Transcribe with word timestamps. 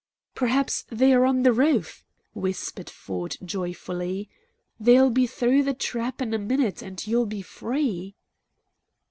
"Perhaps 0.33 0.85
they 0.89 1.13
are 1.13 1.25
on 1.25 1.43
the 1.43 1.53
roof,"' 1.53 2.03
whispered 2.33 2.89
Ford 2.89 3.37
joyfully. 3.45 4.31
"They'll 4.79 5.11
be 5.11 5.27
through 5.27 5.61
the 5.61 5.75
trap 5.75 6.23
in 6.23 6.33
a 6.33 6.39
minute, 6.39 6.81
and 6.81 7.05
you'll 7.05 7.27
be 7.27 7.43
free!" 7.43 8.15